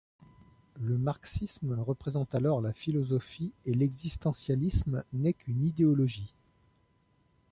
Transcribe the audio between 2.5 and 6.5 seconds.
la philosophie et l'existentialisme n'est qu'une idéologie.